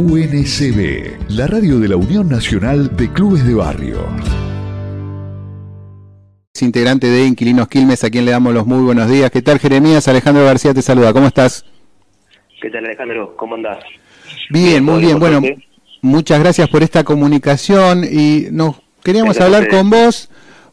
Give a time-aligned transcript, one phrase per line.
[0.00, 3.98] UNCB, la radio de la Unión Nacional de Clubes de Barrio.
[6.58, 9.30] Integrante de Inquilinos Quilmes, a quien le damos los muy buenos días.
[9.30, 10.08] ¿Qué tal, Jeremías?
[10.08, 11.12] Alejandro García te saluda.
[11.12, 11.66] ¿Cómo estás?
[12.62, 13.36] ¿Qué tal, Alejandro?
[13.36, 13.84] ¿Cómo andás?
[14.48, 15.18] Bien, muy bien.
[15.18, 15.42] Bueno,
[16.00, 20.30] muchas gracias por esta comunicación y nos queríamos hablar con vos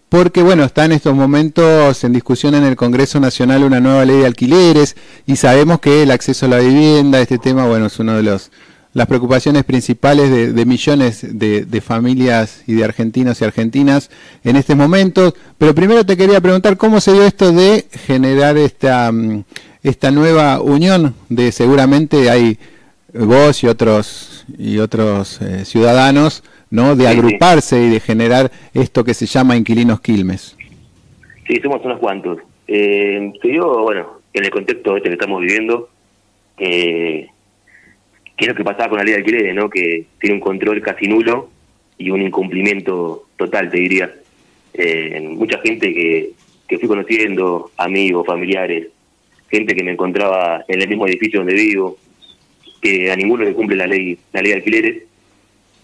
[0.08, 4.20] porque bueno, está en estos momentos en discusión en el Congreso Nacional una nueva ley
[4.20, 8.16] de alquileres y sabemos que el acceso a la vivienda, este tema, bueno, es uno
[8.16, 8.52] de los
[8.98, 14.10] las preocupaciones principales de, millones de, familias y de argentinos y argentinas
[14.44, 15.36] en este momento.
[15.60, 19.44] Pero primero te quería preguntar cómo se dio esto de generar esta, mm,
[19.84, 22.58] esta nueva unión de seguramente hay
[23.14, 26.96] vos y otros y otros eh, ciudadanos ¿no?
[26.96, 30.58] De agruparse y de generar esto que se llama Inquilinos Quilmes.
[31.46, 32.40] Sí, somos unos cuantos.
[32.68, 35.88] Eh, te digo, bueno, en el contexto este que estamos viviendo,
[36.58, 37.28] eh,
[38.38, 39.70] ¿qué es lo que pasaba con la ley de alquileres, no?
[39.70, 41.50] Que tiene un control casi nulo
[41.98, 44.14] y un incumplimiento total, te diría.
[44.74, 46.32] Eh, mucha gente que,
[46.68, 48.88] que fui conociendo, amigos, familiares,
[49.50, 51.98] gente que me encontraba en el mismo edificio donde vivo,
[52.80, 55.04] que a ninguno le cumple la ley, la ley de alquileres,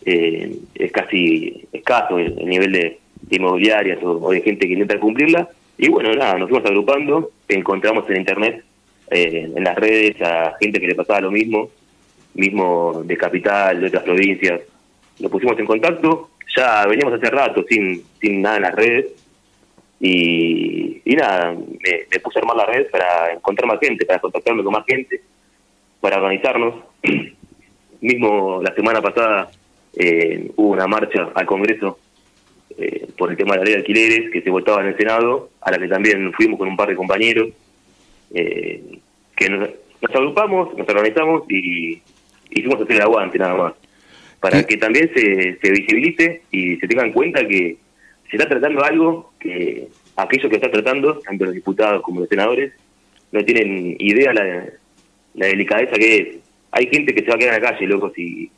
[0.06, 3.00] eh, es casi escaso el, nivel de,
[3.32, 5.50] inmobiliarias o, de gente que intenta cumplirla.
[5.78, 8.64] Y bueno, nada, nos fuimos agrupando, encontramos en internet,
[9.10, 11.72] eh, en las redes, a gente que le pasaba lo mismo,
[12.34, 14.62] mismo de capital, de otras provincias.
[15.20, 19.06] Nos pusimos en contacto, ya veníamos hace rato sin, sin nada en las redes.
[20.00, 24.74] Y, nada, me, puse a armar la red para encontrar más gente, para contactarme con
[24.74, 25.22] más gente,
[26.02, 26.76] para organizarnos.
[28.02, 29.50] Mismo la semana pasada
[29.96, 32.00] eh, hubo una marcha al Congreso
[32.78, 35.52] eh, por el tema de la ley de alquileres que se votaba en el Senado,
[35.62, 37.50] a la que también fuimos con un par de compañeros,
[38.34, 39.00] eh,
[39.36, 39.70] que nos,
[40.02, 42.02] agrupamos, nos organizamos y
[42.56, 43.74] hicimos hacer el aguante nada más,
[44.40, 47.78] para que también se, se visibilice y se tenga en cuenta que
[48.30, 52.74] se está tratando algo que aquellos que están tratando, tanto los diputados como los senadores,
[53.32, 54.66] no tienen idea la,
[55.34, 56.28] la delicadeza que es.
[56.72, 58.50] Hay gente que se va a quedar en la calle, loco, si,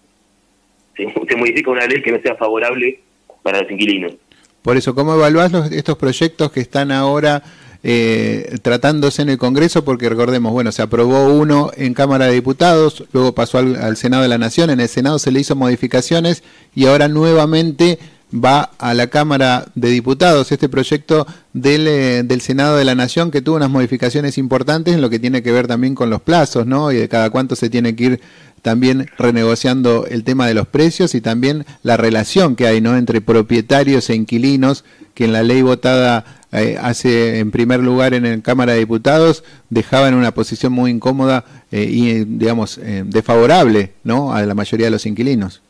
[0.95, 1.06] se,
[1.38, 3.00] modifica una ley que no sea favorable
[3.44, 4.13] para los inquilinos.
[4.62, 7.44] Por eso, ¿cómo evaluás estos proyectos que están ahora
[7.88, 9.85] eh, tratándose en el Congreso?
[9.85, 14.29] Porque recordemos, bueno, se aprobó uno en Cámara de Diputados, luego pasó al, Senado de
[14.29, 16.41] la Nación, en el Senado se le hizo modificaciones
[16.74, 18.00] y ahora nuevamente
[18.34, 23.29] va a la Cámara de Diputados este proyecto del, eh, del, Senado de la Nación
[23.29, 26.66] que tuvo unas modificaciones importantes en lo que tiene que ver también con los plazos,
[26.66, 26.91] ¿no?
[26.91, 28.22] Y de cada cuánto se tiene que ir
[28.66, 32.97] también renegociando el tema de los precios y también la relación que hay ¿no?
[32.97, 36.25] entre propietarios e inquilinos, que en la ley votada
[36.57, 40.91] eh, hace en primer lugar en la Cámara de Diputados dejaba en una posición muy
[40.91, 44.33] incómoda eh, y, digamos, eh, desfavorable ¿no?
[44.33, 45.61] a la mayoría de los inquilinos.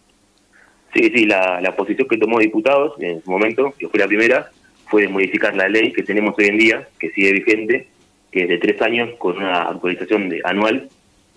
[0.94, 4.50] Sí, sí, la, la posición que tomó diputados en su momento, que fue la primera,
[4.88, 7.88] fue de modificar la ley que tenemos hoy en día, que sigue vigente,
[8.32, 10.90] que es de tres años, con una actualización de, anual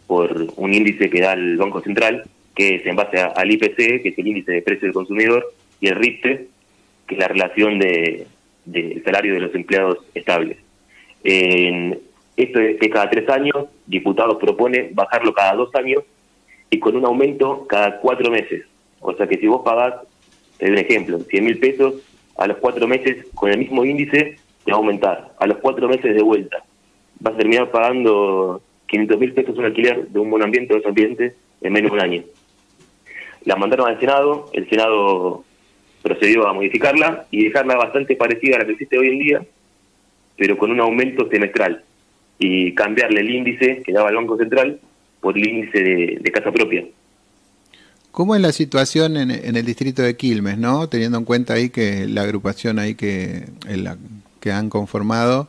[0.07, 4.09] por un índice que da el Banco Central, que es en base al IPC, que
[4.09, 5.47] es el índice de precio del consumidor,
[5.81, 6.49] y el RIPTE,
[7.07, 8.27] que es la relación de,
[8.71, 10.59] del salario de los empleados estables.
[11.25, 16.05] esto es que cada tres años, diputados propone bajarlo cada dos años
[16.71, 18.65] y con un aumento cada cuatro meses.
[19.01, 19.95] O sea que si vos pagás,
[20.59, 21.95] te doy un ejemplo, 100 mil pesos,
[22.37, 25.33] a los cuatro meses con el mismo índice te va a aumentar.
[25.39, 26.63] A los cuatro meses de vuelta
[27.21, 30.87] vas a terminar pagando 500 mil pesos un alquiler de un buen ambiente o dos
[30.87, 32.23] ambientes en menos de un año.
[33.45, 35.45] La mandaron al Senado, el Senado
[36.03, 39.43] procedió a modificarla y dejarla bastante parecida a la que existe hoy en día,
[40.37, 41.83] pero con un aumento semestral
[42.39, 44.79] y cambiarle el índice que daba el Banco Central
[45.21, 46.85] por el índice de, casa propia.
[48.13, 50.89] ¿Cómo es la situación en, el distrito de Quilmes, no?
[50.89, 53.47] Teniendo en cuenta ahí que la agrupación ahí que,
[54.41, 55.49] que han conformado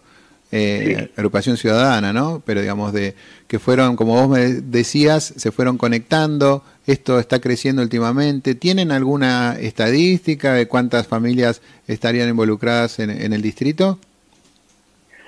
[0.51, 2.41] eh, agrupación ciudadana, ¿no?
[2.45, 3.13] Pero digamos de
[3.47, 8.55] que fueron, como vos me decías, se fueron conectando, esto está creciendo últimamente.
[8.55, 13.99] ¿Tienen alguna estadística de cuántas familias estarían involucradas en, el distrito?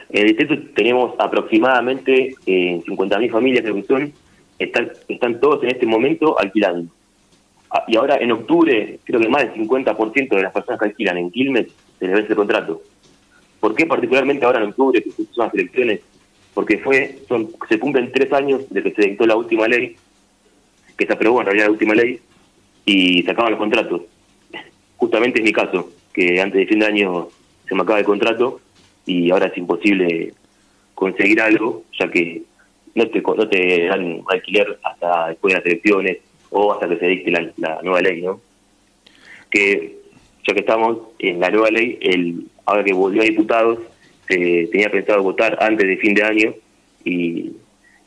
[0.09, 4.11] En el distrito tenemos aproximadamente eh, 50.000 familias que son,
[4.57, 6.91] están, están todos en este momento alquilando.
[7.69, 11.17] Ah, y ahora en octubre, creo que más del 50% de las personas que alquilan
[11.17, 11.67] en Quilmes
[11.99, 12.81] se les vence el contrato.
[13.61, 16.01] ¿Por qué particularmente ahora en octubre, que son las elecciones?
[16.53, 19.95] Porque fue, son, se cumplen tres años de que se dictó la última ley,
[20.97, 22.19] que se aprobó en realidad la última ley,
[22.85, 24.01] y se acaban los contratos.
[24.97, 27.29] Justamente es mi caso, que antes de fin de año
[27.69, 28.59] se me acaba el contrato
[29.05, 30.33] y ahora es imposible
[30.95, 32.41] conseguir algo, ya que
[32.95, 36.17] no te, no te dan alquiler hasta después de las elecciones,
[36.49, 38.41] o hasta que se dicte la, nueva ley, ¿no?
[39.49, 39.99] Que
[40.45, 43.79] ya que estamos en la nueva ley, el ahora que volvió a diputados,
[44.27, 46.53] se tenía pensado votar antes de fin de año
[47.03, 47.51] y,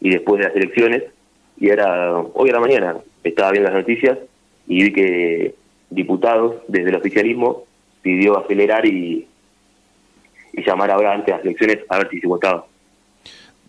[0.00, 1.02] y después de las elecciones,
[1.58, 4.18] y era hoy a la mañana estaba viendo las noticias
[4.66, 5.54] y vi que
[5.90, 7.64] diputados desde el oficialismo
[8.02, 9.26] pidió acelerar y,
[10.52, 12.66] y llamar ahora antes de las elecciones a ver si se votaba.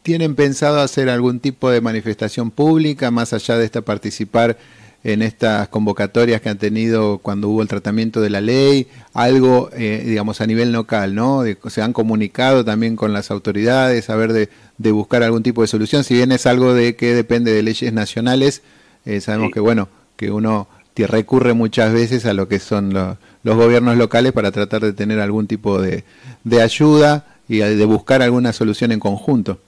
[0.01, 4.57] ¿Tienen pensado hacer algún tipo de manifestación pública más allá de esta participar
[5.05, 8.87] en estas convocatorias que han tenido cuando hubo el tratamiento de la ley?
[9.13, 11.43] Algo, eh, digamos, a nivel local, ¿no?
[11.67, 14.49] se han comunicado también con las autoridades a ver de,
[14.79, 16.03] de, buscar algún tipo de solución.
[16.03, 18.63] Si bien es algo de que depende de leyes nacionales,
[19.05, 23.97] eh, sabemos que, bueno, que uno recurre muchas veces a lo que son los gobiernos
[23.97, 26.03] locales para tratar de tener algún tipo de,
[26.43, 29.59] de ayuda y de buscar alguna solución en conjunto.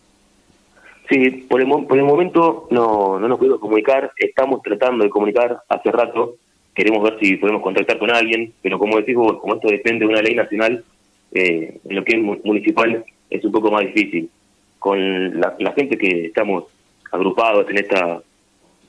[1.09, 5.61] Sí, por el, por el momento no, no nos podemos comunicar, estamos tratando de comunicar
[5.69, 6.35] hace rato,
[6.73, 10.11] queremos ver si podemos contactar con alguien, pero como decís vos, como esto depende de
[10.11, 10.83] una ley nacional,
[11.31, 14.29] eh, en lo que es municipal es un poco más difícil.
[14.79, 16.65] Con la, gente que estamos
[17.11, 18.21] agrupados en esta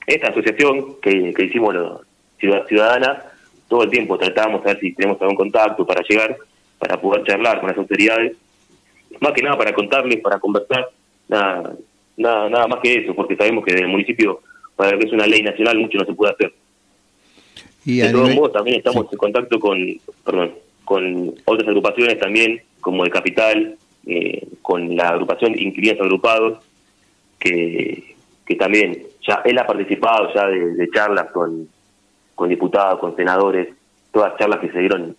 [0.05, 3.25] esta asociación que, hicimos los ciudadanas,
[3.67, 6.35] todo el tiempo tratamos de ver si tenemos algún contacto para llegar,
[6.79, 8.35] para poder charlar con las autoridades,
[9.19, 10.89] más que nada para contarles, para conversar,
[11.27, 11.75] nada,
[12.19, 14.41] nada, nada más que eso, porque sabemos que en el municipio,
[14.75, 16.53] para que es una ley nacional, mucho no se puede hacer.
[17.85, 19.77] Y de todos modos, también estamos en contacto con,
[20.23, 26.59] perdón, con otras agrupaciones también, como el Capital, eh, con la agrupación Inquilinos Agrupados,
[27.39, 31.69] que, que también ya él ha participado ya de, charlas con,
[32.35, 33.69] con diputados, con senadores,
[34.11, 35.15] todas charlas que se dieron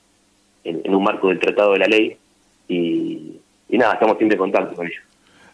[0.65, 2.17] en, un marco del tratado de la ley
[2.69, 3.37] y,
[3.69, 5.03] y nada, estamos siempre en contacto con ellos.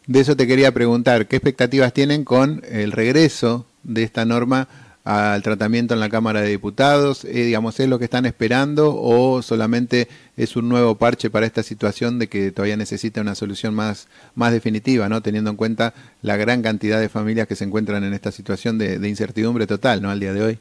[0.06, 4.68] De eso te quería preguntar, ¿qué expectativas tienen con el regreso de esta norma
[5.04, 7.24] al tratamiento en la Cámara de Diputados?
[7.24, 10.06] Eh, digamos, ¿Es lo que están esperando o solamente
[10.36, 14.52] es un nuevo parche para esta situación de que todavía necesita una solución más, más
[14.52, 15.22] definitiva, ¿no?
[15.22, 15.92] teniendo en cuenta
[16.22, 20.10] la gran cantidad de familias que se encuentran en esta situación de, incertidumbre total ¿no?
[20.10, 20.58] al día de hoy?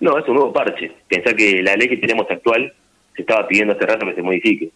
[0.00, 0.90] No, es un nuevo parche.
[1.06, 2.72] Pensá que la ley que tenemos actual
[3.14, 4.70] se estaba pidiendo hace rato que se modifique.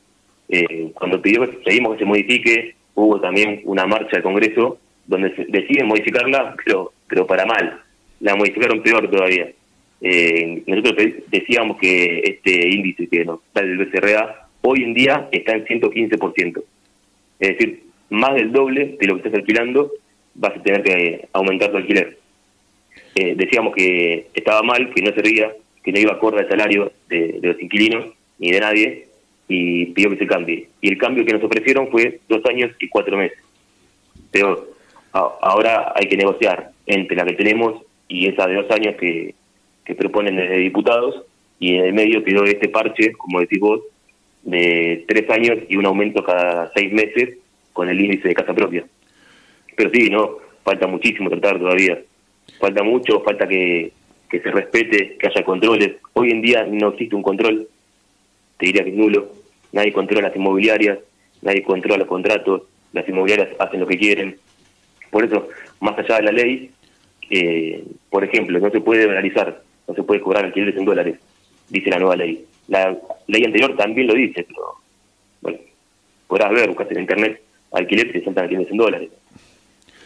[0.50, 6.56] Eh, cuando pedimos que se modifique, hubo también una marcha al Congreso donde deciden modificarla,
[6.64, 7.80] pero, pero para mal.
[8.20, 9.48] La modificaron peor todavía.
[10.00, 15.52] Eh, nosotros decíamos que este índice que nos da el BCRA hoy en día está
[15.52, 16.62] en 115%.
[17.38, 19.92] Es decir, más del doble de lo que estás alquilando
[20.34, 22.18] vas a tener que aumentar tu alquiler.
[23.14, 25.52] Eh, decíamos que estaba mal, que no servía,
[25.82, 28.06] que no iba acorde al salario de los inquilinos
[28.38, 29.06] ni de nadie,
[29.48, 30.68] y pidió que se cambie.
[30.80, 33.38] Y el cambio que nos ofrecieron fue dos años y cuatro meses.
[34.30, 34.68] Pero
[35.12, 39.34] ahora hay que negociar entre la que tenemos y esa de dos años que,
[39.84, 41.22] que proponen desde diputados,
[41.58, 43.80] y en el medio quedó este parche, como decís vos,
[44.42, 47.38] de tres años y un aumento cada seis meses
[47.72, 48.84] con el índice de casa propia.
[49.74, 51.98] Pero sí, no, falta muchísimo tratar todavía.
[52.60, 53.92] Falta mucho, falta que,
[54.30, 55.96] que se respete, que haya controles.
[56.12, 57.68] Hoy en día no existe un control
[58.58, 59.32] te diría que es nulo.
[59.72, 60.98] Nadie controla las inmobiliarias,
[61.42, 62.62] nadie controla los contratos,
[62.92, 64.36] las inmobiliarias hacen lo que quieren.
[65.10, 65.48] Por eso,
[65.80, 66.70] más allá de la ley,
[67.30, 71.18] eh, por ejemplo, no se puede dolarizar, no se puede cobrar alquileres en dólares,
[71.68, 72.44] dice la nueva ley.
[72.68, 72.96] La
[73.26, 74.62] ley anterior también lo dice, pero
[75.40, 75.58] bueno,
[76.26, 77.42] podrás ver, buscaste en internet
[77.76, 79.10] alquileres se saltan alquileres en dólares.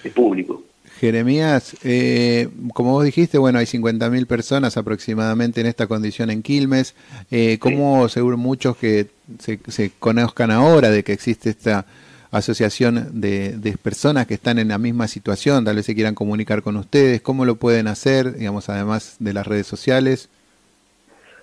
[0.03, 0.63] Es público.
[0.99, 6.95] Jeremías, eh, como vos dijiste, bueno, hay 50.000 personas aproximadamente en esta condición en Quilmes.
[7.31, 9.07] Eh, ¿Cómo seguro muchos que
[9.39, 11.87] se, conozcan ahora de que existe esta
[12.31, 16.77] asociación de, personas que están en la misma situación, tal vez se quieran comunicar con
[16.77, 17.23] ustedes?
[17.23, 20.29] ¿Cómo lo pueden hacer, digamos, además de las redes sociales?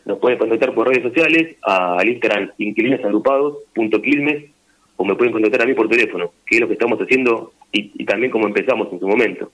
[0.06, 4.51] Nos pueden contactar por redes sociales al Instagram inquilinosagrupados.quilmes
[4.98, 8.06] o me pueden contactar a mí por teléfono, que es lo que estamos haciendo y,
[8.06, 9.52] también como empezamos en su momento,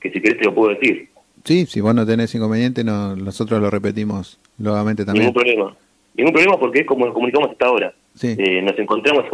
[0.00, 1.08] que si querés te lo puedo decir.
[1.44, 5.26] Sí, si vos no tenés inconveniente, no, nosotros lo repetimos nuevamente también.
[5.26, 5.76] Ningún problema.
[6.14, 7.94] Ningún problema porque es como nos comunicamos hasta ahora.
[8.22, 9.24] Eh, nos encontramos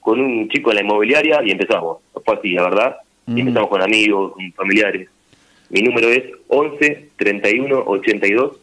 [0.00, 1.98] con un chico en la inmobiliaria y empezamos.
[2.24, 2.96] Fue así, la verdad.
[3.26, 5.08] Y empezamos con amigos, con familiares.
[5.70, 8.60] Mi número es 11 31 82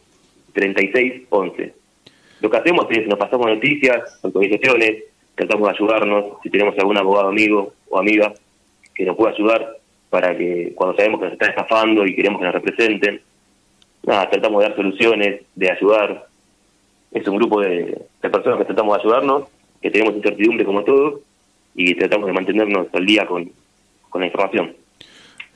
[0.52, 1.74] 36 11.
[2.40, 7.28] Lo que hacemos es nos pasamos noticias, autorizaciones, tratamos de ayudarnos, si tenemos algún abogado
[7.28, 8.32] amigo o amiga
[8.94, 9.78] que nos pueda ayudar
[10.10, 13.20] para que cuando sabemos que nos están estafando y queremos que nos representen,
[14.04, 16.26] nada, tratamos de dar soluciones, de ayudar.
[17.10, 19.44] Es un grupo de, personas que tratamos de ayudarnos,
[19.80, 21.20] que tenemos incertidumbre como todos
[21.74, 23.50] y tratamos de mantenernos al día con,
[24.10, 24.76] con la información.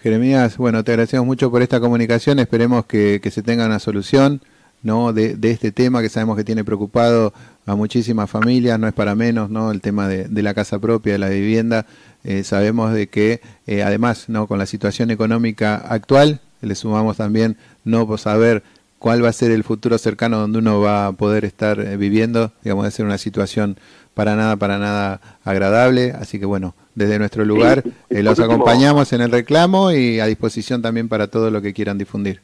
[0.07, 4.41] Jeremías, bueno, te agradecemos mucho por esta comunicación, esperemos que, se tenga una solución
[4.83, 5.13] ¿no?
[5.13, 7.33] De, este tema que sabemos que tiene preocupado
[7.67, 9.73] a muchísimas familias, no es para menos, ¿no?
[9.73, 11.87] El tema de, la casa propia, de la vivienda,
[12.27, 14.47] eh, sabemos de que eh, además, ¿no?
[14.47, 18.63] Con la situación económica actual, le sumamos también no saber
[18.99, 22.53] cuál va a ser el futuro cercano donde uno va a poder estar eh, viviendo,
[22.63, 23.77] digamos, de ser una situación
[24.15, 29.21] para nada, para nada agradable, así que bueno, desde nuestro lugar eh, los acompañamos en
[29.21, 32.41] el reclamo y a disposición también para todo lo que quieran difundir.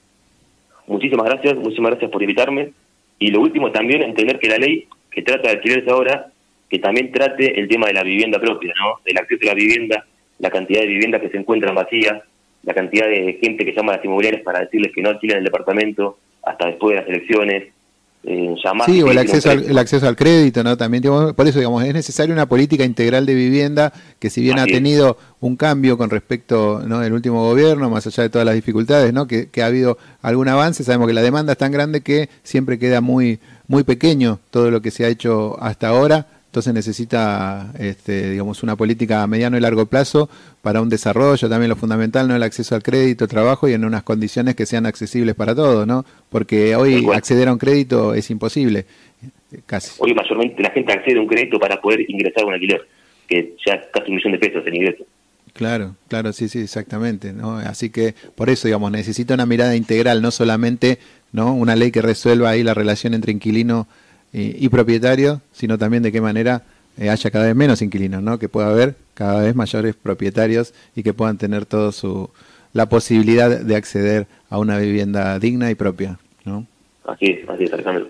[0.87, 2.73] Muchísimas gracias, muchísimas gracias por invitarme.
[3.19, 6.32] Y lo último también, entender que la ley que trata de alquileres ahora,
[6.73, 8.95] que también trate el tema de la vivienda propia, ¿no?
[9.05, 10.07] Del acceso a la vivienda,
[10.38, 12.23] la cantidad de viviendas que se encuentran vacías,
[12.62, 15.45] la cantidad de gente que llama a las inmobiliarias para decirles que no alquilen el
[15.45, 17.64] departamento hasta después de las elecciones,
[18.25, 18.55] eh,
[18.87, 20.79] sí, o el acceso, al, el acceso al crédito, ¿no?
[20.79, 24.64] También, por eso, digamos, es necesaria una política integral de vivienda que si bien ha
[24.64, 27.00] tenido un cambio con respecto ¿no?
[27.00, 29.26] del último gobierno, más allá de todas las dificultades, ¿no?
[29.26, 32.79] Que, que, ha habido algún avance, sabemos que la demanda es tan grande que siempre
[32.79, 38.32] queda muy, muy pequeño todo lo que se ha hecho hasta ahora, entonces necesita, este,
[38.32, 40.28] digamos, una política a mediano y largo plazo
[40.61, 42.37] para un desarrollo, también lo fundamental, ¿no?
[42.37, 46.04] El acceso al crédito, trabajo y en unas condiciones que sean accesibles para todos, ¿no?
[46.28, 48.85] Porque hoy acceder a un crédito es imposible,
[49.64, 49.92] casi.
[49.97, 52.87] Hoy mayormente la gente accede a un crédito para poder ingresar a un alquiler,
[53.26, 55.04] que ya casi un millón de pesos en ingreso.
[55.54, 57.32] Claro, claro, sí, sí, exactamente.
[57.32, 57.56] ¿no?
[57.56, 60.99] Así que por eso, digamos, necesita una mirada integral, no solamente
[61.32, 63.88] no una ley que resuelva ahí la relación entre inquilino
[64.33, 66.62] y, propietario, sino también de qué manera
[66.97, 68.39] eh, haya cada vez menos inquilinos, ¿no?
[68.39, 72.31] que pueda haber cada vez mayores propietarios y que puedan tener todo su
[72.73, 76.19] la posibilidad de acceder a una vivienda digna y propia.
[76.45, 76.67] ¿no?
[77.05, 78.09] Así es, así es, Alejandro.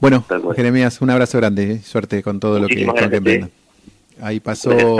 [0.00, 1.78] Bueno, Jeremías, un abrazo grande, ¿eh?
[1.78, 3.48] suerte con todo lo que, que
[4.20, 4.98] Ahí pasó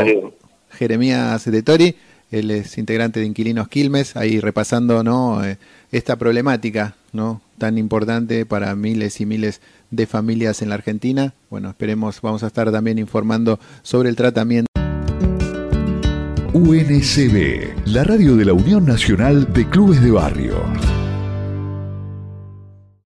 [0.71, 1.97] Jeremías de Tori,
[2.31, 5.45] él es integrante de Inquilinos Quilmes, ahí repasando ¿no?
[5.45, 5.59] Eh,
[5.93, 7.41] esta problemática ¿no?
[7.59, 9.61] tan importante para miles y miles
[9.97, 11.35] de familias en la Argentina.
[11.51, 14.69] Bueno, esperemos, vamos a estar también informando sobre el tratamiento.
[16.53, 20.94] UNCB, la radio de la Unión Nacional de Clubes de Barrio.